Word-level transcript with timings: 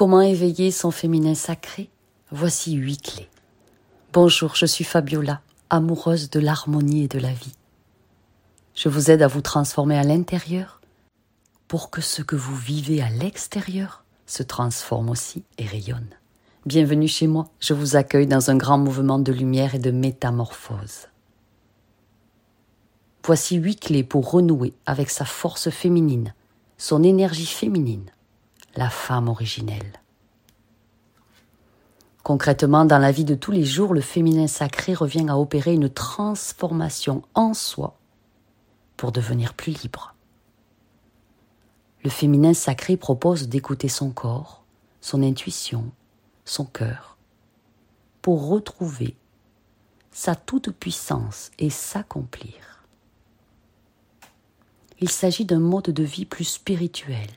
Comment 0.00 0.22
éveiller 0.22 0.70
son 0.70 0.90
féminin 0.90 1.34
sacré? 1.34 1.90
Voici 2.30 2.72
huit 2.72 3.02
clés. 3.02 3.28
Bonjour, 4.14 4.54
je 4.54 4.64
suis 4.64 4.82
Fabiola, 4.82 5.42
amoureuse 5.68 6.30
de 6.30 6.40
l'harmonie 6.40 7.04
et 7.04 7.08
de 7.08 7.18
la 7.18 7.34
vie. 7.34 7.52
Je 8.74 8.88
vous 8.88 9.10
aide 9.10 9.20
à 9.20 9.26
vous 9.26 9.42
transformer 9.42 9.98
à 9.98 10.02
l'intérieur 10.02 10.80
pour 11.68 11.90
que 11.90 12.00
ce 12.00 12.22
que 12.22 12.34
vous 12.34 12.56
vivez 12.56 13.02
à 13.02 13.10
l'extérieur 13.10 14.02
se 14.24 14.42
transforme 14.42 15.10
aussi 15.10 15.44
et 15.58 15.66
rayonne. 15.66 16.08
Bienvenue 16.64 17.06
chez 17.06 17.26
moi, 17.26 17.50
je 17.60 17.74
vous 17.74 17.94
accueille 17.94 18.26
dans 18.26 18.50
un 18.50 18.56
grand 18.56 18.78
mouvement 18.78 19.18
de 19.18 19.32
lumière 19.32 19.74
et 19.74 19.78
de 19.78 19.90
métamorphose. 19.90 21.08
Voici 23.22 23.56
huit 23.56 23.78
clés 23.80 24.02
pour 24.02 24.30
renouer 24.30 24.72
avec 24.86 25.10
sa 25.10 25.26
force 25.26 25.68
féminine, 25.68 26.32
son 26.78 27.02
énergie 27.02 27.44
féminine, 27.44 28.10
la 28.76 28.90
femme 28.90 29.28
originelle. 29.28 30.00
Concrètement, 32.22 32.84
dans 32.84 32.98
la 32.98 33.12
vie 33.12 33.24
de 33.24 33.34
tous 33.34 33.50
les 33.50 33.64
jours, 33.64 33.94
le 33.94 34.00
féminin 34.00 34.46
sacré 34.46 34.94
revient 34.94 35.26
à 35.28 35.38
opérer 35.38 35.72
une 35.72 35.88
transformation 35.88 37.22
en 37.34 37.54
soi 37.54 37.96
pour 38.96 39.10
devenir 39.10 39.54
plus 39.54 39.82
libre. 39.82 40.14
Le 42.04 42.10
féminin 42.10 42.54
sacré 42.54 42.96
propose 42.96 43.48
d'écouter 43.48 43.88
son 43.88 44.10
corps, 44.10 44.64
son 45.00 45.22
intuition, 45.22 45.90
son 46.44 46.64
cœur, 46.64 47.16
pour 48.22 48.48
retrouver 48.48 49.16
sa 50.10 50.34
toute-puissance 50.34 51.50
et 51.58 51.70
s'accomplir. 51.70 52.84
Il 55.00 55.08
s'agit 55.08 55.46
d'un 55.46 55.60
mode 55.60 55.90
de 55.90 56.02
vie 56.02 56.26
plus 56.26 56.44
spirituel, 56.44 57.28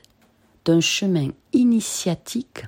d'un 0.64 0.80
chemin 0.80 1.30
initiatique 1.52 2.66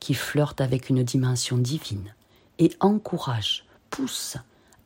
qui 0.00 0.14
flirte 0.14 0.60
avec 0.60 0.90
une 0.90 1.02
dimension 1.02 1.58
divine 1.58 2.14
et 2.58 2.70
encourage, 2.80 3.64
pousse 3.90 4.36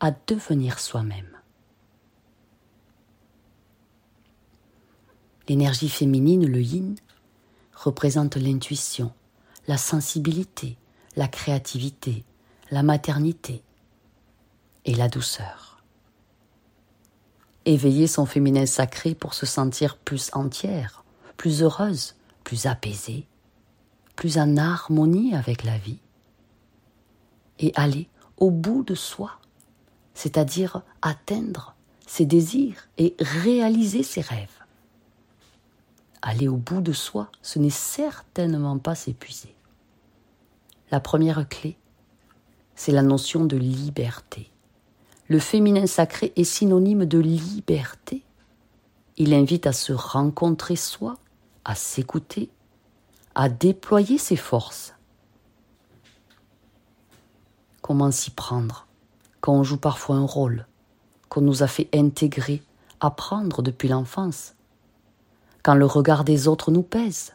à 0.00 0.12
devenir 0.26 0.78
soi-même. 0.78 1.38
L'énergie 5.48 5.88
féminine, 5.88 6.46
le 6.46 6.60
yin, 6.60 6.94
représente 7.74 8.36
l'intuition, 8.36 9.12
la 9.66 9.78
sensibilité, 9.78 10.76
la 11.16 11.26
créativité, 11.26 12.24
la 12.70 12.82
maternité 12.82 13.62
et 14.84 14.94
la 14.94 15.08
douceur. 15.08 15.82
Éveiller 17.64 18.06
son 18.06 18.26
féminin 18.26 18.66
sacré 18.66 19.14
pour 19.14 19.34
se 19.34 19.46
sentir 19.46 19.96
plus 19.96 20.30
entière, 20.32 21.04
plus 21.36 21.62
heureuse, 21.62 22.14
plus 22.48 22.64
apaisée, 22.64 23.26
plus 24.16 24.38
en 24.38 24.56
harmonie 24.56 25.34
avec 25.34 25.64
la 25.64 25.76
vie 25.76 25.98
et 27.58 27.72
aller 27.74 28.08
au 28.38 28.50
bout 28.50 28.82
de 28.84 28.94
soi, 28.94 29.32
c'est-à-dire 30.14 30.80
atteindre 31.02 31.74
ses 32.06 32.24
désirs 32.24 32.88
et 32.96 33.14
réaliser 33.20 34.02
ses 34.02 34.22
rêves. 34.22 34.64
Aller 36.22 36.48
au 36.48 36.56
bout 36.56 36.80
de 36.80 36.94
soi, 36.94 37.30
ce 37.42 37.58
n'est 37.58 37.68
certainement 37.68 38.78
pas 38.78 38.94
s'épuiser. 38.94 39.54
La 40.90 41.00
première 41.00 41.46
clé, 41.50 41.76
c'est 42.76 42.92
la 42.92 43.02
notion 43.02 43.44
de 43.44 43.58
liberté. 43.58 44.50
Le 45.28 45.38
féminin 45.38 45.86
sacré 45.86 46.32
est 46.34 46.44
synonyme 46.44 47.04
de 47.04 47.18
liberté. 47.18 48.22
Il 49.18 49.34
invite 49.34 49.66
à 49.66 49.74
se 49.74 49.92
rencontrer 49.92 50.76
soi, 50.76 51.18
à 51.68 51.74
s'écouter, 51.74 52.48
à 53.34 53.50
déployer 53.50 54.16
ses 54.16 54.36
forces. 54.36 54.94
Comment 57.82 58.10
s'y 58.10 58.30
prendre 58.30 58.86
quand 59.42 59.52
on 59.52 59.64
joue 59.64 59.76
parfois 59.76 60.16
un 60.16 60.24
rôle 60.24 60.66
qu'on 61.28 61.42
nous 61.42 61.62
a 61.62 61.66
fait 61.66 61.90
intégrer, 61.94 62.62
apprendre 63.00 63.60
depuis 63.60 63.88
l'enfance? 63.88 64.54
Quand 65.62 65.74
le 65.74 65.84
regard 65.84 66.24
des 66.24 66.48
autres 66.48 66.70
nous 66.70 66.82
pèse? 66.82 67.34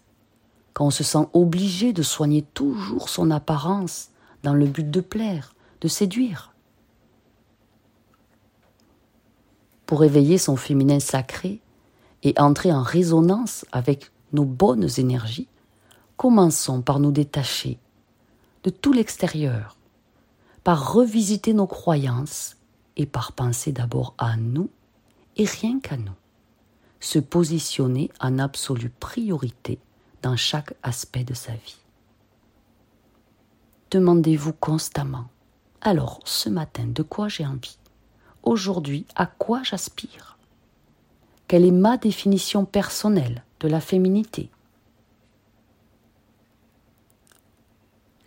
Quand 0.73 0.87
on 0.87 0.91
se 0.91 1.03
sent 1.03 1.27
obligé 1.33 1.93
de 1.93 2.01
soigner 2.01 2.41
toujours 2.41 3.09
son 3.09 3.29
apparence 3.29 4.09
dans 4.41 4.55
le 4.55 4.65
but 4.65 4.89
de 4.89 5.01
plaire, 5.01 5.53
de 5.81 5.87
séduire? 5.87 6.55
Pour 9.85 10.03
éveiller 10.03 10.39
son 10.39 10.55
féminin 10.55 10.99
sacré 10.99 11.61
et 12.23 12.33
entrer 12.39 12.73
en 12.73 12.81
résonance 12.81 13.63
avec 13.71 14.09
nos 14.33 14.45
bonnes 14.45 14.89
énergies, 14.97 15.47
commençons 16.17 16.81
par 16.81 16.99
nous 16.99 17.11
détacher 17.11 17.79
de 18.63 18.69
tout 18.69 18.93
l'extérieur, 18.93 19.77
par 20.63 20.93
revisiter 20.93 21.53
nos 21.53 21.67
croyances 21.67 22.57
et 22.97 23.05
par 23.05 23.33
penser 23.33 23.71
d'abord 23.71 24.13
à 24.17 24.37
nous 24.37 24.69
et 25.35 25.45
rien 25.45 25.79
qu'à 25.79 25.97
nous, 25.97 26.15
se 26.99 27.19
positionner 27.19 28.09
en 28.19 28.39
absolue 28.39 28.89
priorité 28.89 29.79
dans 30.21 30.37
chaque 30.37 30.73
aspect 30.83 31.23
de 31.23 31.33
sa 31.33 31.53
vie. 31.53 31.77
Demandez-vous 33.91 34.53
constamment, 34.53 35.25
alors 35.81 36.19
ce 36.23 36.49
matin, 36.49 36.85
de 36.87 37.03
quoi 37.03 37.27
j'ai 37.27 37.45
envie? 37.45 37.77
Aujourd'hui, 38.41 39.05
à 39.15 39.25
quoi 39.25 39.63
j'aspire? 39.63 40.37
Quelle 41.47 41.65
est 41.65 41.71
ma 41.71 41.97
définition 41.97 42.65
personnelle? 42.65 43.43
La 43.67 43.81
féminité 43.81 44.49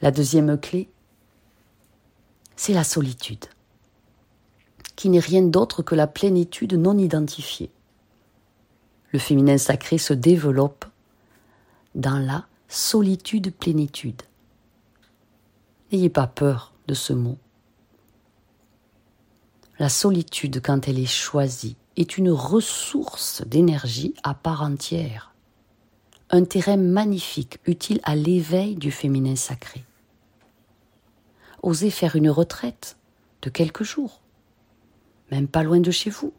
La 0.02 0.10
deuxième 0.10 0.58
clé, 0.60 0.90
c'est 2.54 2.74
la 2.74 2.84
solitude, 2.84 3.46
qui 4.94 5.08
n'est 5.08 5.18
rien 5.18 5.42
d'autre 5.42 5.82
que 5.82 5.94
la 5.94 6.06
plénitude 6.06 6.74
non 6.74 6.98
identifiée. 6.98 7.70
Le 9.12 9.18
féminin 9.18 9.56
sacré 9.56 9.96
se 9.96 10.12
développe 10.12 10.84
dans 11.94 12.18
la 12.18 12.46
solitude-plénitude. 12.68 14.22
N'ayez 15.90 16.10
pas 16.10 16.26
peur 16.26 16.74
de 16.86 16.94
ce 16.94 17.12
mot. 17.14 17.38
La 19.78 19.88
solitude, 19.88 20.60
quand 20.62 20.88
elle 20.88 20.98
est 20.98 21.06
choisie, 21.06 21.76
est 21.96 22.18
une 22.18 22.30
ressource 22.30 23.42
d'énergie 23.46 24.14
à 24.22 24.34
part 24.34 24.62
entière 24.62 25.36
un 26.30 26.44
terrain 26.44 26.76
magnifique, 26.76 27.58
utile 27.66 28.00
à 28.02 28.16
l'éveil 28.16 28.74
du 28.74 28.90
féminin 28.90 29.36
sacré. 29.36 29.84
Osez 31.62 31.90
faire 31.90 32.16
une 32.16 32.30
retraite 32.30 32.96
de 33.42 33.50
quelques 33.50 33.84
jours, 33.84 34.20
même 35.30 35.48
pas 35.48 35.62
loin 35.62 35.80
de 35.80 35.90
chez 35.90 36.10
vous. 36.10 36.32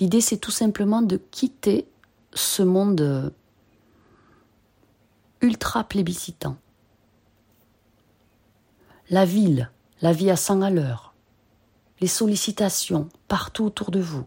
L'idée, 0.00 0.20
c'est 0.20 0.38
tout 0.38 0.50
simplement 0.50 1.02
de 1.02 1.20
quitter 1.30 1.86
ce 2.32 2.62
monde 2.62 3.32
ultra 5.42 5.84
plébiscitant. 5.84 6.56
La 9.10 9.24
ville, 9.24 9.70
la 10.00 10.12
vie 10.12 10.30
à 10.30 10.36
100 10.36 10.62
à 10.62 10.70
l'heure, 10.70 11.11
les 12.02 12.08
sollicitations 12.08 13.08
partout 13.28 13.64
autour 13.64 13.92
de 13.92 14.00
vous, 14.00 14.26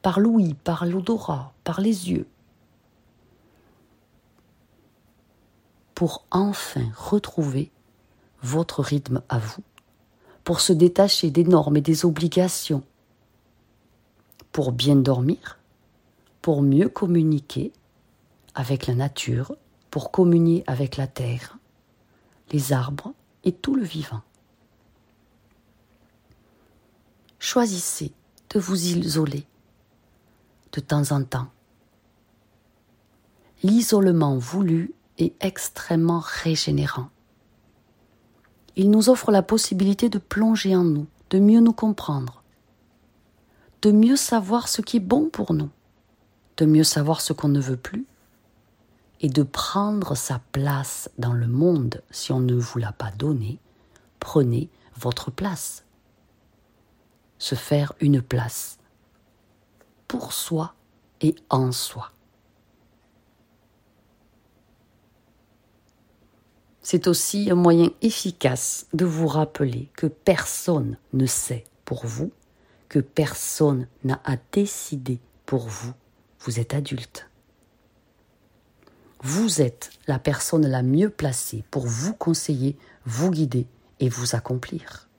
par 0.00 0.18
l'ouïe, 0.18 0.54
par 0.54 0.86
l'odorat, 0.86 1.52
par 1.62 1.82
les 1.82 2.10
yeux, 2.10 2.26
pour 5.94 6.24
enfin 6.30 6.90
retrouver 6.96 7.70
votre 8.40 8.82
rythme 8.82 9.20
à 9.28 9.38
vous, 9.38 9.62
pour 10.42 10.60
se 10.60 10.72
détacher 10.72 11.30
des 11.30 11.44
normes 11.44 11.76
et 11.76 11.82
des 11.82 12.06
obligations, 12.06 12.82
pour 14.52 14.72
bien 14.72 14.96
dormir, 14.96 15.58
pour 16.40 16.62
mieux 16.62 16.88
communiquer 16.88 17.74
avec 18.54 18.86
la 18.86 18.94
nature, 18.94 19.54
pour 19.90 20.10
communier 20.10 20.64
avec 20.66 20.96
la 20.96 21.06
terre, 21.06 21.58
les 22.52 22.72
arbres 22.72 23.12
et 23.44 23.52
tout 23.52 23.74
le 23.74 23.84
vivant. 23.84 24.22
Choisissez 27.42 28.12
de 28.50 28.60
vous 28.60 28.76
isoler 28.76 29.46
de 30.72 30.80
temps 30.80 31.10
en 31.10 31.24
temps. 31.24 31.48
L'isolement 33.62 34.36
voulu 34.36 34.92
est 35.16 35.32
extrêmement 35.40 36.20
régénérant. 36.22 37.08
Il 38.76 38.90
nous 38.90 39.08
offre 39.08 39.32
la 39.32 39.42
possibilité 39.42 40.10
de 40.10 40.18
plonger 40.18 40.76
en 40.76 40.84
nous, 40.84 41.06
de 41.30 41.38
mieux 41.38 41.60
nous 41.60 41.72
comprendre, 41.72 42.44
de 43.80 43.90
mieux 43.90 44.16
savoir 44.16 44.68
ce 44.68 44.82
qui 44.82 44.98
est 44.98 45.00
bon 45.00 45.30
pour 45.30 45.54
nous, 45.54 45.70
de 46.58 46.66
mieux 46.66 46.84
savoir 46.84 47.22
ce 47.22 47.32
qu'on 47.32 47.48
ne 47.48 47.60
veut 47.60 47.78
plus, 47.78 48.04
et 49.22 49.30
de 49.30 49.42
prendre 49.42 50.14
sa 50.14 50.42
place 50.52 51.08
dans 51.16 51.32
le 51.32 51.48
monde 51.48 52.02
si 52.10 52.32
on 52.32 52.40
ne 52.40 52.54
vous 52.54 52.78
l'a 52.78 52.92
pas 52.92 53.10
donné, 53.12 53.58
prenez 54.18 54.68
votre 54.94 55.30
place 55.30 55.84
se 57.40 57.56
faire 57.56 57.94
une 58.00 58.22
place 58.22 58.78
pour 60.06 60.32
soi 60.32 60.74
et 61.20 61.34
en 61.48 61.72
soi. 61.72 62.12
C'est 66.82 67.06
aussi 67.06 67.50
un 67.50 67.54
moyen 67.54 67.90
efficace 68.02 68.86
de 68.92 69.04
vous 69.04 69.26
rappeler 69.26 69.90
que 69.96 70.06
personne 70.06 70.96
ne 71.12 71.26
sait 71.26 71.64
pour 71.84 72.06
vous, 72.06 72.30
que 72.88 72.98
personne 72.98 73.86
n'a 74.04 74.20
à 74.24 74.36
décider 74.52 75.20
pour 75.46 75.66
vous. 75.68 75.92
Vous 76.40 76.58
êtes 76.58 76.74
adulte. 76.74 77.28
Vous 79.22 79.60
êtes 79.60 79.90
la 80.06 80.18
personne 80.18 80.66
la 80.66 80.82
mieux 80.82 81.10
placée 81.10 81.64
pour 81.70 81.86
vous 81.86 82.14
conseiller, 82.14 82.76
vous 83.04 83.30
guider 83.30 83.66
et 84.00 84.08
vous 84.08 84.34
accomplir. 84.34 85.09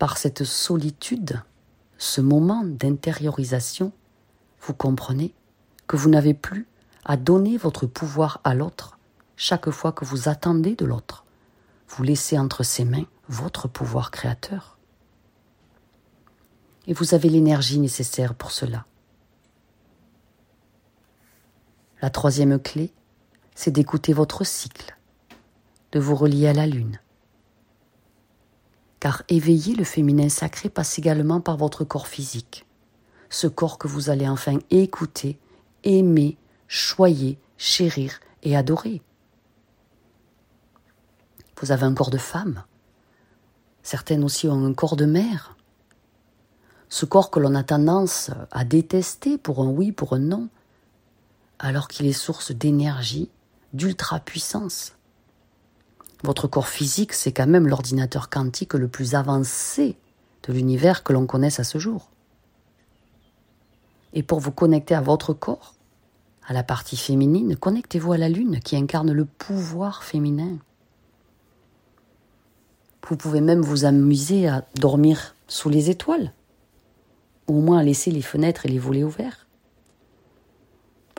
Par 0.00 0.16
cette 0.16 0.44
solitude, 0.44 1.42
ce 1.98 2.22
moment 2.22 2.64
d'intériorisation, 2.64 3.92
vous 4.62 4.72
comprenez 4.72 5.34
que 5.86 5.98
vous 5.98 6.08
n'avez 6.08 6.32
plus 6.32 6.66
à 7.04 7.18
donner 7.18 7.58
votre 7.58 7.84
pouvoir 7.84 8.40
à 8.42 8.54
l'autre 8.54 8.98
chaque 9.36 9.68
fois 9.68 9.92
que 9.92 10.06
vous 10.06 10.30
attendez 10.30 10.74
de 10.74 10.86
l'autre. 10.86 11.26
Vous 11.86 12.02
laissez 12.02 12.38
entre 12.38 12.62
ses 12.62 12.86
mains 12.86 13.04
votre 13.28 13.68
pouvoir 13.68 14.10
créateur. 14.10 14.78
Et 16.86 16.94
vous 16.94 17.12
avez 17.12 17.28
l'énergie 17.28 17.78
nécessaire 17.78 18.34
pour 18.34 18.52
cela. 18.52 18.86
La 22.00 22.08
troisième 22.08 22.58
clé, 22.58 22.90
c'est 23.54 23.70
d'écouter 23.70 24.14
votre 24.14 24.44
cycle, 24.44 24.96
de 25.92 26.00
vous 26.00 26.16
relier 26.16 26.46
à 26.46 26.54
la 26.54 26.66
lune. 26.66 26.98
Car 29.00 29.22
éveiller 29.28 29.74
le 29.74 29.84
féminin 29.84 30.28
sacré 30.28 30.68
passe 30.68 30.98
également 30.98 31.40
par 31.40 31.56
votre 31.56 31.84
corps 31.84 32.06
physique, 32.06 32.66
ce 33.30 33.46
corps 33.46 33.78
que 33.78 33.88
vous 33.88 34.10
allez 34.10 34.28
enfin 34.28 34.58
écouter, 34.70 35.38
aimer, 35.84 36.36
choyer, 36.68 37.38
chérir 37.56 38.20
et 38.42 38.56
adorer. 38.56 39.02
Vous 41.60 41.72
avez 41.72 41.84
un 41.84 41.94
corps 41.94 42.10
de 42.10 42.18
femme. 42.18 42.64
Certaines 43.82 44.24
aussi 44.24 44.48
ont 44.48 44.64
un 44.64 44.74
corps 44.74 44.96
de 44.96 45.06
mère. 45.06 45.56
Ce 46.88 47.06
corps 47.06 47.30
que 47.30 47.40
l'on 47.40 47.54
a 47.54 47.62
tendance 47.62 48.30
à 48.50 48.64
détester 48.64 49.38
pour 49.38 49.60
un 49.60 49.68
oui, 49.68 49.92
pour 49.92 50.12
un 50.12 50.18
non, 50.18 50.48
alors 51.58 51.88
qu'il 51.88 52.06
est 52.06 52.12
source 52.12 52.52
d'énergie, 52.52 53.30
d'ultra-puissance. 53.72 54.94
Votre 56.22 56.48
corps 56.48 56.68
physique, 56.68 57.12
c'est 57.12 57.32
quand 57.32 57.46
même 57.46 57.66
l'ordinateur 57.66 58.28
quantique 58.28 58.74
le 58.74 58.88
plus 58.88 59.14
avancé 59.14 59.96
de 60.46 60.52
l'univers 60.52 61.02
que 61.02 61.12
l'on 61.12 61.26
connaisse 61.26 61.60
à 61.60 61.64
ce 61.64 61.78
jour. 61.78 62.10
Et 64.12 64.22
pour 64.22 64.40
vous 64.40 64.50
connecter 64.50 64.94
à 64.94 65.00
votre 65.00 65.32
corps, 65.32 65.74
à 66.46 66.52
la 66.52 66.62
partie 66.62 66.96
féminine, 66.96 67.56
connectez-vous 67.56 68.12
à 68.12 68.18
la 68.18 68.28
lune 68.28 68.60
qui 68.60 68.76
incarne 68.76 69.12
le 69.12 69.24
pouvoir 69.24 70.02
féminin. 70.02 70.58
Vous 73.08 73.16
pouvez 73.16 73.40
même 73.40 73.60
vous 73.60 73.84
amuser 73.84 74.46
à 74.46 74.64
dormir 74.76 75.34
sous 75.48 75.68
les 75.68 75.90
étoiles, 75.90 76.32
ou 77.48 77.58
au 77.58 77.60
moins 77.60 77.82
laisser 77.82 78.10
les 78.10 78.22
fenêtres 78.22 78.66
et 78.66 78.68
les 78.68 78.78
volets 78.78 79.02
ouverts. 79.02 79.46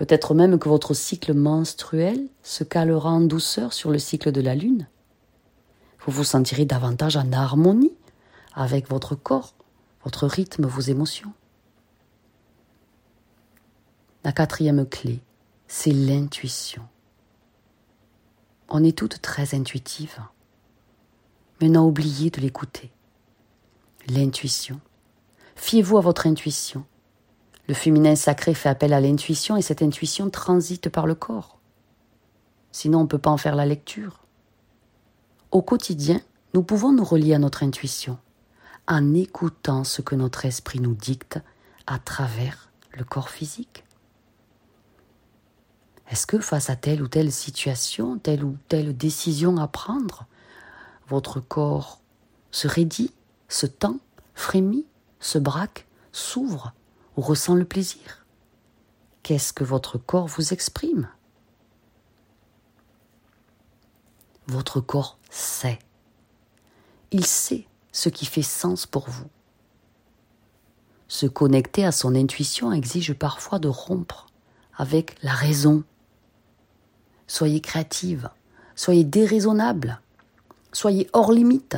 Peut-être 0.01 0.33
même 0.33 0.57
que 0.57 0.67
votre 0.67 0.95
cycle 0.95 1.35
menstruel 1.35 2.27
se 2.41 2.63
calera 2.63 3.11
en 3.11 3.21
douceur 3.21 3.71
sur 3.71 3.91
le 3.91 3.99
cycle 3.99 4.31
de 4.31 4.41
la 4.41 4.55
lune. 4.55 4.87
Vous 5.99 6.11
vous 6.11 6.23
sentirez 6.23 6.65
davantage 6.65 7.17
en 7.17 7.31
harmonie 7.31 7.93
avec 8.55 8.89
votre 8.89 9.13
corps, 9.13 9.53
votre 10.03 10.25
rythme, 10.25 10.65
vos 10.65 10.81
émotions. 10.81 11.31
La 14.23 14.31
quatrième 14.31 14.87
clé, 14.87 15.19
c'est 15.67 15.91
l'intuition. 15.91 16.81
On 18.69 18.83
est 18.83 18.97
toutes 18.97 19.21
très 19.21 19.53
intuitives. 19.53 20.19
Mais 21.61 21.69
n'a 21.69 21.83
oublié 21.83 22.31
de 22.31 22.41
l'écouter. 22.41 22.89
L'intuition. 24.07 24.79
Fiez-vous 25.55 25.99
à 25.99 26.01
votre 26.01 26.25
intuition. 26.25 26.85
Le 27.67 27.73
féminin 27.73 28.15
sacré 28.15 28.53
fait 28.53 28.69
appel 28.69 28.93
à 28.93 28.99
l'intuition 28.99 29.55
et 29.55 29.61
cette 29.61 29.81
intuition 29.81 30.29
transite 30.29 30.89
par 30.89 31.07
le 31.07 31.15
corps. 31.15 31.59
Sinon, 32.71 32.99
on 32.99 33.03
ne 33.03 33.07
peut 33.07 33.17
pas 33.17 33.29
en 33.29 33.37
faire 33.37 33.55
la 33.55 33.65
lecture. 33.65 34.21
Au 35.51 35.61
quotidien, 35.61 36.21
nous 36.53 36.63
pouvons 36.63 36.91
nous 36.91 37.03
relier 37.03 37.33
à 37.33 37.39
notre 37.39 37.63
intuition 37.63 38.17
en 38.87 39.13
écoutant 39.13 39.83
ce 39.83 40.01
que 40.01 40.15
notre 40.15 40.45
esprit 40.45 40.79
nous 40.79 40.95
dicte 40.95 41.39
à 41.87 41.99
travers 41.99 42.71
le 42.91 43.03
corps 43.03 43.29
physique. 43.29 43.85
Est-ce 46.09 46.27
que 46.27 46.39
face 46.39 46.69
à 46.69 46.75
telle 46.75 47.01
ou 47.01 47.07
telle 47.07 47.31
situation, 47.31 48.17
telle 48.17 48.43
ou 48.43 48.57
telle 48.67 48.97
décision 48.97 49.57
à 49.57 49.67
prendre, 49.67 50.25
votre 51.07 51.39
corps 51.39 52.01
se 52.51 52.67
raidit, 52.67 53.13
se 53.47 53.65
tend, 53.65 53.97
frémit, 54.33 54.85
se 55.21 55.37
braque, 55.37 55.87
s'ouvre 56.11 56.73
ressent 57.17 57.55
le 57.55 57.65
plaisir 57.65 58.25
Qu'est-ce 59.23 59.53
que 59.53 59.63
votre 59.63 59.97
corps 59.97 60.27
vous 60.27 60.53
exprime? 60.53 61.09
Votre 64.47 64.81
corps 64.81 65.17
sait. 65.29 65.79
Il 67.11 67.25
sait 67.25 67.67
ce 67.91 68.09
qui 68.09 68.25
fait 68.25 68.41
sens 68.41 68.85
pour 68.85 69.09
vous. 69.09 69.29
Se 71.07 71.25
connecter 71.25 71.85
à 71.85 71.91
son 71.91 72.15
intuition 72.15 72.71
exige 72.71 73.13
parfois 73.13 73.59
de 73.59 73.67
rompre 73.67 74.27
avec 74.77 75.21
la 75.21 75.33
raison, 75.33 75.83
soyez 77.27 77.61
créative, 77.61 78.29
soyez 78.75 79.03
déraisonnable, 79.03 80.01
soyez 80.71 81.09
hors 81.13 81.31
limite. 81.31 81.77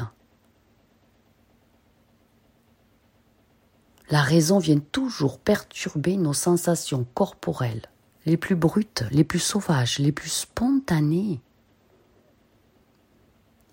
La 4.10 4.22
raison 4.22 4.60
vient 4.60 4.80
toujours 4.80 5.40
perturber 5.40 6.18
nos 6.18 6.34
sensations 6.34 7.06
corporelles, 7.14 7.90
les 8.26 8.38
plus 8.38 8.56
brutes, 8.56 9.06
les 9.12 9.24
plus 9.24 9.40
sauvages, 9.40 10.00
les 10.00 10.12
plus 10.12 10.30
spontanées. 10.30 11.42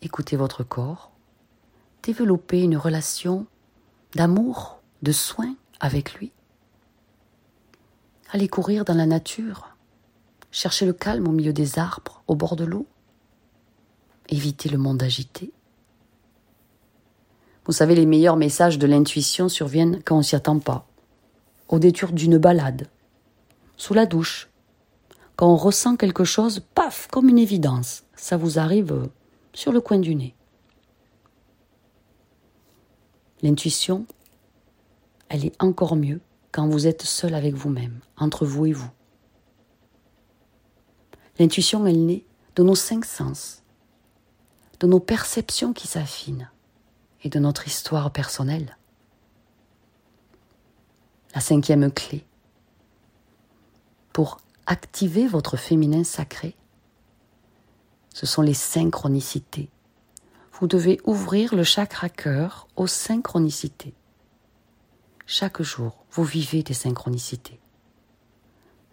Écoutez 0.02 0.36
votre 0.36 0.64
corps, 0.64 1.12
développez 2.02 2.62
une 2.62 2.76
relation 2.76 3.46
d'amour, 4.14 4.80
de 5.02 5.12
soin 5.12 5.54
avec 5.80 6.14
lui. 6.14 6.32
Allez 8.32 8.48
courir 8.48 8.84
dans 8.84 8.94
la 8.94 9.06
nature, 9.06 9.70
Cherchez 10.52 10.84
le 10.84 10.92
calme 10.92 11.28
au 11.28 11.32
milieu 11.32 11.52
des 11.52 11.78
arbres, 11.78 12.22
au 12.26 12.34
bord 12.34 12.56
de 12.56 12.64
l'eau. 12.64 12.86
Évitez 14.28 14.68
le 14.68 14.78
monde 14.78 15.02
agité. 15.02 15.52
Vous 17.66 17.72
savez, 17.72 17.94
les 17.94 18.06
meilleurs 18.06 18.36
messages 18.36 18.78
de 18.78 18.86
l'intuition 18.86 19.48
surviennent 19.48 20.00
quand 20.04 20.18
on 20.18 20.22
s'y 20.22 20.36
attend 20.36 20.58
pas. 20.58 20.86
Au 21.68 21.78
détour 21.78 22.12
d'une 22.12 22.38
balade, 22.38 22.88
sous 23.76 23.94
la 23.94 24.06
douche, 24.06 24.48
quand 25.36 25.52
on 25.52 25.56
ressent 25.56 25.96
quelque 25.96 26.24
chose, 26.24 26.60
paf, 26.74 27.06
comme 27.10 27.28
une 27.28 27.38
évidence. 27.38 28.04
Ça 28.14 28.36
vous 28.36 28.58
arrive 28.58 29.08
sur 29.54 29.72
le 29.72 29.80
coin 29.80 29.98
du 29.98 30.14
nez. 30.14 30.34
L'intuition, 33.42 34.04
elle 35.28 35.46
est 35.46 35.62
encore 35.62 35.96
mieux 35.96 36.20
quand 36.52 36.68
vous 36.68 36.86
êtes 36.86 37.02
seul 37.02 37.34
avec 37.34 37.54
vous-même, 37.54 38.00
entre 38.18 38.44
vous 38.44 38.66
et 38.66 38.72
vous. 38.72 38.90
L'intuition, 41.38 41.86
elle 41.86 42.04
naît 42.04 42.24
de 42.56 42.62
nos 42.62 42.74
cinq 42.74 43.06
sens, 43.06 43.62
de 44.80 44.86
nos 44.86 45.00
perceptions 45.00 45.72
qui 45.72 45.86
s'affinent 45.86 46.50
et 47.22 47.28
de 47.28 47.38
notre 47.38 47.66
histoire 47.66 48.10
personnelle. 48.10 48.76
La 51.34 51.40
cinquième 51.40 51.90
clé 51.92 52.24
pour 54.12 54.38
activer 54.66 55.26
votre 55.26 55.56
féminin 55.56 56.04
sacré, 56.04 56.56
ce 58.12 58.26
sont 58.26 58.42
les 58.42 58.54
synchronicités. 58.54 59.70
Vous 60.52 60.66
devez 60.66 61.00
ouvrir 61.04 61.54
le 61.54 61.64
chakra 61.64 62.08
cœur 62.08 62.68
aux 62.76 62.86
synchronicités. 62.86 63.94
Chaque 65.26 65.62
jour, 65.62 66.04
vous 66.10 66.24
vivez 66.24 66.62
des 66.62 66.74
synchronicités. 66.74 67.60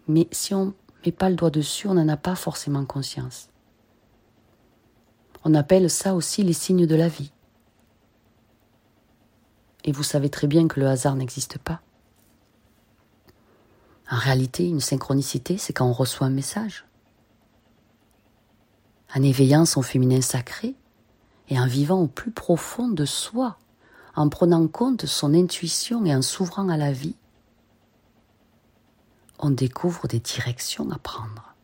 Mais 0.08 0.28
si 0.32 0.54
on 0.54 0.74
mais 1.06 1.12
pas 1.12 1.30
le 1.30 1.36
doigt 1.36 1.50
dessus, 1.50 1.88
on 1.88 1.94
n'en 1.94 2.08
a 2.10 2.18
pas 2.18 2.36
forcément 2.36 2.86
conscience. 2.86 3.50
On 5.44 5.54
appelle 5.54 5.90
ça 5.90 6.16
aussi 6.16 6.44
les 6.44 6.54
signes 6.54 6.86
de 6.86 6.96
la 6.96 7.08
vie. 7.08 7.32
Et 9.88 9.94
vous 9.94 10.04
savez 10.04 10.30
très 10.30 10.48
bien 10.48 10.68
que 10.68 10.82
le 10.82 10.88
hasard 10.88 11.16
n'existe 11.16 11.58
pas. 11.58 11.80
En 14.12 14.18
réalité, 14.18 14.68
une 14.68 14.82
synchronicité, 14.82 15.58
c'est 15.58 15.72
quand 15.72 15.88
on 15.88 15.94
reçoit 15.94 16.28
un 16.28 16.32
message. 16.32 16.86
En 19.16 19.24
éveillant 19.24 19.66
son 19.66 19.82
féminin 19.82 20.20
sacré 20.20 20.76
et 21.48 21.58
en 21.58 21.68
vivant 21.68 22.02
au 22.02 22.08
plus 22.08 22.32
profond 22.32 22.90
de 22.90 23.06
soi, 23.06 23.58
en 24.14 24.28
prenant 24.28 24.68
compte 24.68 25.02
de 25.02 25.08
son 25.08 25.34
intuition 25.34 26.04
et 26.04 26.14
en 26.14 26.22
s'ouvrant 26.22 26.68
à 26.68 26.76
la 26.76 26.92
vie, 26.92 27.16
on 29.40 29.52
découvre 29.52 30.08
des 30.08 30.20
directions 30.20 30.92
à 30.92 30.98
prendre. 30.98 31.56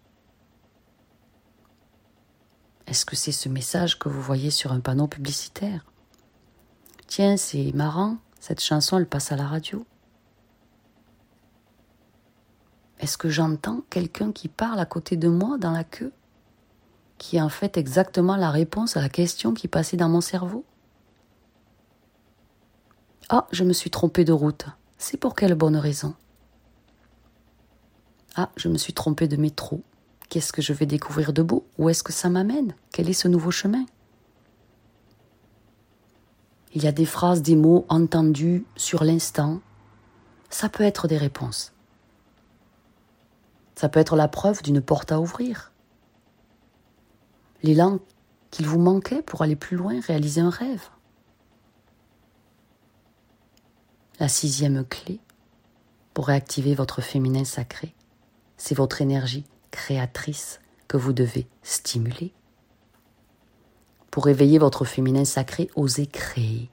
Est-ce 2.88 3.06
que 3.06 3.18
c'est 3.18 3.32
ce 3.34 3.50
message 3.50 4.00
que 4.00 4.08
vous 4.08 4.22
voyez 4.22 4.50
sur 4.50 4.72
un 4.72 4.80
panneau 4.80 5.08
publicitaire? 5.08 5.86
Tiens, 7.16 7.38
c'est 7.38 7.72
marrant, 7.74 8.18
cette 8.40 8.60
chanson, 8.60 8.98
elle 8.98 9.06
passe 9.06 9.32
à 9.32 9.36
la 9.36 9.46
radio. 9.46 9.86
Est-ce 13.00 13.20
que 13.20 13.30
j'entends 13.30 13.82
quelqu'un 13.92 14.32
qui 14.32 14.48
parle 14.48 14.80
à 14.80 14.88
côté 14.88 15.16
de 15.16 15.28
moi 15.28 15.60
dans 15.60 15.70
la 15.70 15.84
queue 15.84 16.12
Qui 17.20 17.38
est 17.38 17.42
en 17.42 17.50
fait 17.50 17.78
exactement 17.78 18.36
la 18.36 18.50
réponse 18.50 18.98
à 18.98 19.02
la 19.02 19.10
question 19.10 19.54
qui 19.54 19.68
passait 19.68 19.96
dans 19.96 20.10
mon 20.10 20.22
cerveau? 20.22 20.66
Ah, 23.30 23.48
je 23.52 23.64
me 23.64 23.74
suis 23.74 23.92
trompé 23.92 24.26
de 24.26 24.34
route. 24.34 24.66
C'est 24.98 25.18
pour 25.18 25.36
quelle 25.36 25.54
bonne 25.54 25.78
raison? 25.78 26.16
Ah, 28.36 28.50
je 28.56 28.70
me 28.70 28.78
suis 28.80 28.94
trompé 28.94 29.28
de 29.28 29.38
métro. 29.38 29.84
Qu'est-ce 30.30 30.52
que 30.52 30.64
je 30.64 30.74
vais 30.74 30.88
découvrir 30.88 31.32
de 31.32 31.44
beau? 31.44 31.68
Où 31.78 31.90
est-ce 31.90 32.02
que 32.02 32.12
ça 32.12 32.32
m'amène? 32.32 32.74
Quel 32.92 33.08
est 33.08 33.14
ce 33.14 33.28
nouveau 33.28 33.52
chemin? 33.52 33.86
Il 36.74 36.84
y 36.84 36.88
a 36.88 36.92
des 36.92 37.06
phrases, 37.06 37.42
des 37.42 37.56
mots 37.56 37.86
entendus 37.90 38.66
sur 38.76 39.04
l'instant. 39.04 39.62
Ça 40.50 40.70
peut 40.70 40.84
être 40.84 41.08
des 41.08 41.18
réponses. 41.18 41.74
Ça 43.76 43.90
peut 43.90 44.00
être 44.00 44.16
la 44.16 44.28
preuve 44.28 44.62
d'une 44.64 44.82
porte 44.82 45.12
à 45.12 45.20
ouvrir. 45.20 45.72
L'élan 47.62 48.00
qu'il 48.52 48.66
vous 48.68 48.80
manquait 48.80 49.22
pour 49.22 49.42
aller 49.42 49.56
plus 49.56 49.78
loin, 49.78 50.00
réaliser 50.02 50.42
un 50.42 50.50
rêve. 50.50 50.90
La 54.20 54.28
sixième 54.28 54.86
clé 54.86 55.20
pour 56.14 56.28
réactiver 56.28 56.76
votre 56.76 57.02
féminin 57.02 57.46
sacré, 57.46 57.96
c'est 58.58 58.76
votre 58.76 59.02
énergie 59.02 59.46
créatrice 59.72 60.60
que 60.88 60.98
vous 60.98 61.14
devez 61.14 61.48
stimuler. 61.64 62.32
Pour 64.14 64.26
réveiller 64.26 64.60
votre 64.60 64.86
féminin 64.86 65.26
sacré, 65.26 65.72
osez 65.76 66.06
créer. 66.06 66.70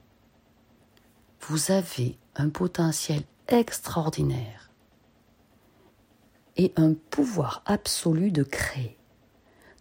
Vous 1.47 1.71
avez 1.71 2.19
un 2.35 2.49
potentiel 2.49 3.23
extraordinaire 3.47 4.69
et 6.55 6.71
un 6.75 6.93
pouvoir 6.93 7.63
absolu 7.65 8.31
de 8.31 8.43
créer, 8.43 8.95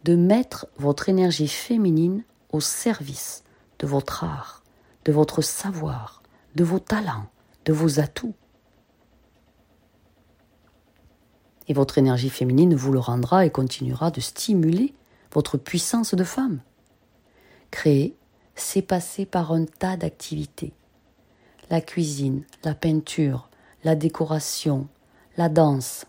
de 0.04 0.16
mettre 0.16 0.68
votre 0.78 1.10
énergie 1.10 1.48
féminine 1.48 2.24
au 2.50 2.60
service 2.60 3.44
de 3.78 3.86
votre 3.86 4.24
art, 4.24 4.64
de 5.04 5.12
votre 5.12 5.42
savoir, 5.42 6.22
de 6.54 6.64
vos 6.64 6.78
talents, 6.78 7.28
de 7.66 7.74
vos 7.74 8.00
atouts. 8.00 8.36
Et 11.68 11.74
votre 11.74 11.98
énergie 11.98 12.30
féminine 12.30 12.74
vous 12.74 12.92
le 12.92 13.00
rendra 13.00 13.44
et 13.44 13.50
continuera 13.50 14.10
de 14.10 14.22
stimuler 14.22 14.94
votre 15.30 15.58
puissance 15.58 16.14
de 16.14 16.24
femme. 16.24 16.62
Créer, 17.70 18.16
c'est 18.54 18.82
passer 18.82 19.26
par 19.26 19.52
un 19.52 19.64
tas 19.64 19.96
d'activités. 19.96 20.72
La 21.70 21.80
cuisine, 21.80 22.44
la 22.64 22.74
peinture, 22.74 23.48
la 23.84 23.94
décoration, 23.94 24.88
la 25.36 25.48
danse, 25.48 26.06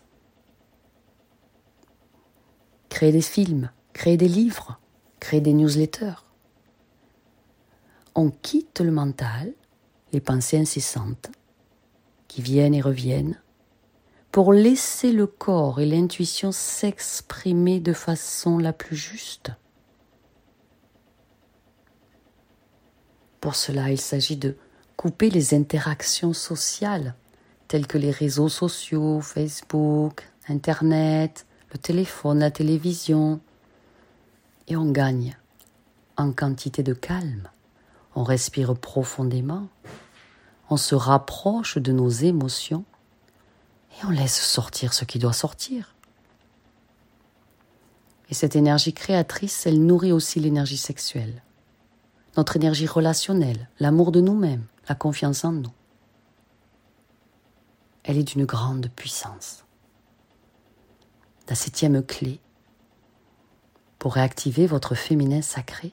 créer 2.88 3.12
des 3.12 3.22
films, 3.22 3.70
créer 3.94 4.16
des 4.16 4.28
livres, 4.28 4.78
créer 5.18 5.40
des 5.40 5.54
newsletters. 5.54 6.26
On 8.14 8.30
quitte 8.30 8.80
le 8.80 8.90
mental, 8.90 9.54
les 10.12 10.20
pensées 10.20 10.58
incessantes, 10.58 11.30
qui 12.28 12.42
viennent 12.42 12.74
et 12.74 12.82
reviennent, 12.82 13.40
pour 14.30 14.52
laisser 14.52 15.12
le 15.12 15.26
corps 15.26 15.80
et 15.80 15.86
l'intuition 15.86 16.52
s'exprimer 16.52 17.80
de 17.80 17.92
façon 17.92 18.58
la 18.58 18.72
plus 18.72 18.96
juste. 18.96 19.52
Pour 23.42 23.56
cela, 23.56 23.90
il 23.90 24.00
s'agit 24.00 24.36
de 24.36 24.56
couper 24.96 25.28
les 25.28 25.52
interactions 25.52 26.32
sociales, 26.32 27.16
telles 27.66 27.88
que 27.88 27.98
les 27.98 28.12
réseaux 28.12 28.48
sociaux, 28.48 29.20
Facebook, 29.20 30.30
Internet, 30.48 31.44
le 31.72 31.78
téléphone, 31.78 32.38
la 32.38 32.52
télévision, 32.52 33.40
et 34.68 34.76
on 34.76 34.92
gagne 34.92 35.36
en 36.16 36.30
quantité 36.30 36.84
de 36.84 36.94
calme. 36.94 37.48
On 38.14 38.22
respire 38.22 38.76
profondément, 38.76 39.66
on 40.70 40.76
se 40.76 40.94
rapproche 40.94 41.78
de 41.78 41.90
nos 41.90 42.10
émotions 42.10 42.84
et 43.90 44.06
on 44.06 44.10
laisse 44.10 44.40
sortir 44.40 44.94
ce 44.94 45.04
qui 45.04 45.18
doit 45.18 45.32
sortir. 45.32 45.96
Et 48.30 48.34
cette 48.34 48.54
énergie 48.54 48.92
créatrice, 48.92 49.66
elle 49.66 49.84
nourrit 49.84 50.12
aussi 50.12 50.38
l'énergie 50.38 50.76
sexuelle, 50.76 51.42
notre 52.36 52.56
énergie 52.56 52.86
relationnelle, 52.86 53.68
l'amour 53.78 54.12
de 54.12 54.20
nous-mêmes, 54.20 54.66
la 54.88 54.94
confiance 54.94 55.44
en 55.44 55.52
nous. 55.52 55.72
Elle 58.04 58.18
est 58.18 58.24
d'une 58.24 58.44
grande 58.44 58.88
puissance. 58.88 59.64
La 61.48 61.54
septième 61.54 62.02
clé 62.02 62.40
pour 63.98 64.14
réactiver 64.14 64.66
votre 64.66 64.94
féminin 64.94 65.42
sacré 65.42 65.92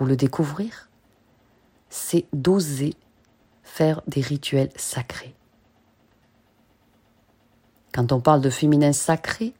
ou 0.00 0.04
le 0.04 0.16
découvrir, 0.16 0.90
c'est 1.88 2.26
d'oser 2.32 2.94
faire 3.62 4.02
des 4.06 4.20
rituels 4.20 4.72
sacrés. 4.76 5.34
Quand 7.92 8.12
on 8.12 8.20
parle 8.20 8.40
de 8.40 8.50
féminin 8.50 8.92
sacré, 8.92 9.54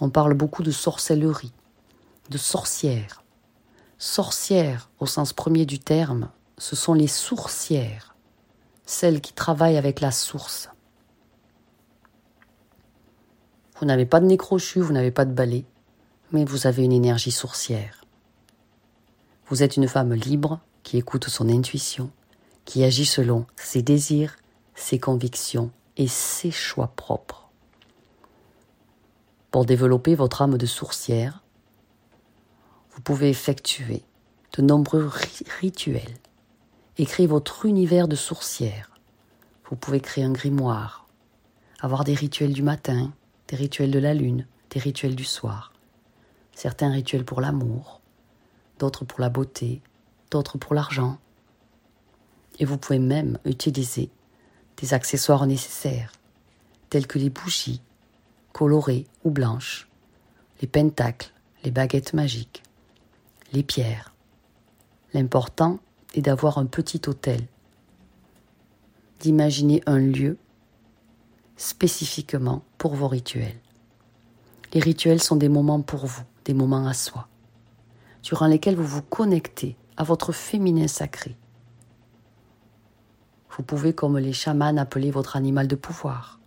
on 0.00 0.10
parle 0.10 0.34
beaucoup 0.34 0.62
de 0.62 0.70
sorcellerie, 0.70 1.52
de 2.30 2.38
sorcières. 2.38 3.22
Sorcières, 3.98 4.90
au 4.98 5.06
sens 5.06 5.32
premier 5.32 5.64
du 5.64 5.78
terme, 5.78 6.28
ce 6.58 6.76
sont 6.76 6.92
les 6.92 7.06
sourcières, 7.06 8.14
celles 8.84 9.22
qui 9.22 9.32
travaillent 9.32 9.78
avec 9.78 10.00
la 10.00 10.10
source. 10.10 10.68
Vous 13.78 13.86
n'avez 13.86 14.04
pas 14.04 14.20
de 14.20 14.26
nez 14.26 14.36
crochu, 14.36 14.80
vous 14.80 14.92
n'avez 14.92 15.10
pas 15.10 15.24
de 15.24 15.32
balai, 15.32 15.64
mais 16.30 16.44
vous 16.44 16.66
avez 16.66 16.84
une 16.84 16.92
énergie 16.92 17.32
sourcière. 17.32 18.04
Vous 19.48 19.62
êtes 19.62 19.76
une 19.76 19.88
femme 19.88 20.12
libre 20.12 20.60
qui 20.82 20.98
écoute 20.98 21.28
son 21.28 21.48
intuition, 21.48 22.10
qui 22.66 22.84
agit 22.84 23.06
selon 23.06 23.46
ses 23.56 23.82
désirs, 23.82 24.36
ses 24.74 24.98
convictions 24.98 25.70
et 25.96 26.08
ses 26.08 26.50
choix 26.50 26.88
propres. 26.96 27.48
Pour 29.50 29.64
développer 29.64 30.14
votre 30.14 30.42
âme 30.42 30.58
de 30.58 30.66
sourcière, 30.66 31.42
vous 32.96 33.02
pouvez 33.02 33.28
effectuer 33.28 34.02
de 34.56 34.62
nombreux 34.62 35.12
rituels 35.60 36.16
créer 37.04 37.26
votre 37.26 37.66
univers 37.66 38.08
de 38.08 38.16
sourcière. 38.16 38.90
Vous 39.68 39.76
pouvez 39.76 40.00
créer 40.00 40.24
un 40.24 40.32
grimoire, 40.32 41.06
avoir 41.80 42.04
des 42.04 42.14
rituels 42.14 42.54
du 42.54 42.62
matin, 42.62 43.12
des 43.48 43.56
rituels 43.56 43.90
de 43.90 43.98
la 43.98 44.14
lune, 44.14 44.46
des 44.70 44.80
rituels 44.80 45.14
du 45.14 45.24
soir, 45.24 45.74
certains 46.54 46.90
rituels 46.90 47.26
pour 47.26 47.42
l'amour, 47.42 48.00
d'autres 48.78 49.04
pour 49.04 49.20
la 49.20 49.28
beauté, 49.28 49.82
d'autres 50.30 50.56
pour 50.56 50.74
l'argent. 50.74 51.18
Et 52.58 52.64
vous 52.64 52.78
pouvez 52.78 52.98
même 52.98 53.38
utiliser 53.44 54.08
des 54.78 54.94
accessoires 54.94 55.46
nécessaires, 55.46 56.12
tels 56.88 57.06
que 57.06 57.18
les 57.18 57.30
bougies, 57.30 57.82
colorées 58.54 59.06
ou 59.22 59.30
blanches, 59.30 59.86
les 60.62 60.68
pentacles, 60.68 61.30
les 61.62 61.70
baguettes 61.70 62.14
magiques, 62.14 62.62
les 63.56 63.62
pierres. 63.62 64.12
L'important 65.14 65.78
est 66.12 66.20
d'avoir 66.20 66.58
un 66.58 66.66
petit 66.66 67.00
hôtel, 67.06 67.40
d'imaginer 69.20 69.82
un 69.86 69.98
lieu 69.98 70.36
spécifiquement 71.56 72.62
pour 72.76 72.94
vos 72.94 73.08
rituels. 73.08 73.58
Les 74.74 74.80
rituels 74.80 75.22
sont 75.22 75.36
des 75.36 75.48
moments 75.48 75.80
pour 75.80 76.04
vous, 76.04 76.24
des 76.44 76.52
moments 76.52 76.86
à 76.86 76.92
soi, 76.92 77.28
durant 78.22 78.46
lesquels 78.46 78.76
vous 78.76 78.86
vous 78.86 79.02
connectez 79.02 79.78
à 79.96 80.04
votre 80.04 80.32
féminin 80.32 80.86
sacré. 80.86 81.34
Vous 83.56 83.62
pouvez, 83.62 83.94
comme 83.94 84.18
les 84.18 84.34
chamans, 84.34 84.76
appeler 84.76 85.10
votre 85.10 85.34
animal 85.34 85.66
de 85.66 85.76
pouvoir. 85.76 86.40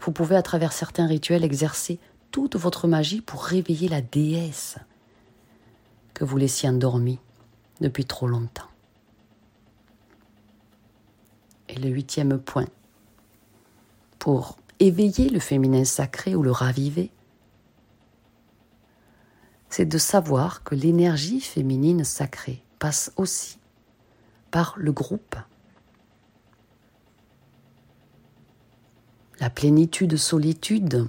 Vous 0.00 0.10
pouvez, 0.10 0.34
à 0.34 0.42
travers 0.42 0.72
certains 0.72 1.06
rituels, 1.06 1.44
exercer 1.44 2.00
toute 2.32 2.56
votre 2.56 2.88
magie 2.88 3.20
pour 3.20 3.44
réveiller 3.44 3.88
la 3.88 4.00
déesse 4.00 4.76
que 6.14 6.24
vous 6.24 6.36
laissiez 6.36 6.68
endormie 6.68 7.18
depuis 7.80 8.04
trop 8.04 8.26
longtemps. 8.26 8.68
Et 11.68 11.74
le 11.74 11.88
huitième 11.88 12.38
point, 12.38 12.68
pour 14.18 14.56
éveiller 14.78 15.28
le 15.28 15.40
féminin 15.40 15.84
sacré 15.84 16.34
ou 16.34 16.42
le 16.42 16.52
raviver, 16.52 17.10
c'est 19.68 19.86
de 19.86 19.98
savoir 19.98 20.62
que 20.62 20.76
l'énergie 20.76 21.40
féminine 21.40 22.04
sacrée 22.04 22.62
passe 22.78 23.12
aussi 23.16 23.58
par 24.52 24.74
le 24.76 24.92
groupe. 24.92 25.36
La 29.40 29.50
plénitude 29.50 30.16
solitude 30.16 31.08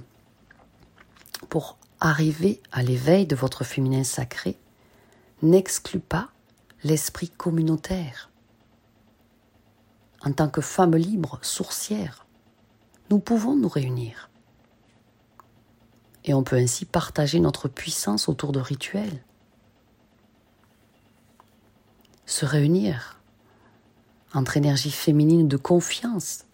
pour 1.48 1.78
arriver 2.00 2.60
à 2.72 2.82
l'éveil 2.82 3.24
de 3.24 3.36
votre 3.36 3.62
féminin 3.62 4.02
sacré 4.02 4.58
n'exclut 5.42 6.00
pas 6.00 6.30
l'esprit 6.84 7.28
communautaire. 7.28 8.30
En 10.22 10.32
tant 10.32 10.48
que 10.48 10.60
femme 10.60 10.96
libre, 10.96 11.38
sourcière, 11.42 12.26
nous 13.10 13.18
pouvons 13.18 13.54
nous 13.54 13.68
réunir. 13.68 14.30
Et 16.24 16.34
on 16.34 16.42
peut 16.42 16.56
ainsi 16.56 16.84
partager 16.84 17.38
notre 17.38 17.68
puissance 17.68 18.28
autour 18.28 18.52
de 18.52 18.60
rituels. 18.60 19.22
Se 22.24 22.44
réunir 22.44 23.20
entre 24.34 24.56
énergie 24.56 24.90
féminine 24.90 25.48
de 25.48 25.56
confiance, 25.56 26.44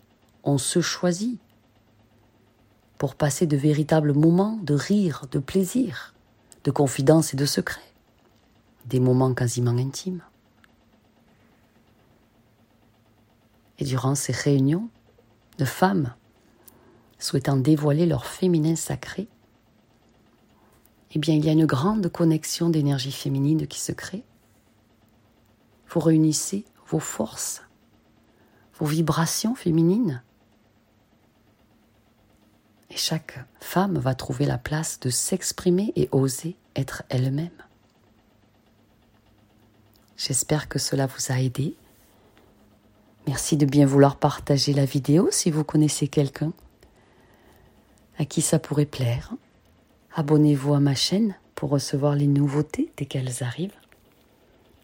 on 0.45 0.59
se 0.59 0.81
choisit 0.81 1.41
pour 2.99 3.15
passer 3.15 3.47
de 3.47 3.57
véritables 3.57 4.13
moments 4.13 4.59
de 4.63 4.75
rire, 4.75 5.27
de 5.31 5.39
plaisir, 5.39 6.15
de 6.65 6.71
confidence 6.71 7.35
et 7.35 7.37
de 7.37 7.47
secret, 7.47 7.92
des 8.87 9.01
moments 9.01 9.35
quasiment 9.35 9.77
intimes. 9.77 10.23
Et 13.79 13.85
durant 13.85 14.15
ces 14.15 14.33
réunions 14.33 14.89
de 15.59 15.65
femmes 15.65 16.15
souhaitant 17.19 17.57
dévoiler 17.57 18.07
leur 18.07 18.27
féminin 18.27 18.77
sacré, 18.77 19.29
eh 21.15 21.19
bien, 21.19 21.35
il 21.35 21.45
y 21.45 21.49
a 21.49 21.53
une 21.53 21.67
grande 21.67 22.09
connexion 22.11 22.71
d'énergie 22.71 23.13
féminine 23.13 23.67
qui 23.67 23.81
se 23.81 23.93
crée. 23.93 24.25
Vous 25.91 26.01
réunissez 26.01 26.65
vos 26.87 27.01
forces, 27.01 27.63
vos 28.79 28.87
vibrations 28.87 29.55
féminines 29.55 30.23
et 32.93 32.97
chaque 32.97 33.39
femme 33.59 33.99
va 33.99 34.15
trouver 34.15 34.45
la 34.45 34.59
place 34.59 35.01
de 35.01 35.09
s'exprimer 35.09 35.93
et 35.97 36.11
oser 36.13 36.57
être 36.77 37.03
elle-même. 37.09 37.51
J'espère 40.17 40.69
que 40.69 40.79
cela 40.79 41.07
vous 41.07 41.33
a 41.33 41.41
aidé. 41.41 41.77
Merci 43.27 43.57
de 43.57 43.67
bien 43.67 43.87
vouloir 43.87 44.17
partager 44.17 44.73
la 44.73 44.85
vidéo 44.85 45.29
si 45.31 45.51
vous 45.51 45.65
connaissez 45.65 46.09
quelqu'un 46.09 46.53
à 48.19 48.25
qui 48.25 48.43
ça 48.43 48.59
pourrait 48.59 48.87
plaire. 48.87 49.33
Abonnez-vous 50.15 50.75
à 50.75 50.81
ma 50.81 50.95
chaîne 50.95 51.37
pour 51.55 51.71
recevoir 51.71 52.15
les 52.15 52.27
nouveautés 52.27 52.93
dès 52.97 53.07
qu'elles 53.07 53.43
arrivent. 53.43 53.79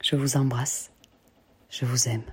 Je 0.03 0.17
vous 0.17 0.37
embrasse. 0.37 0.91
Je 1.71 1.85
vous 1.85 2.09
aime. 2.09 2.25